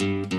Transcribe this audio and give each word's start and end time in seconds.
you 0.00 0.35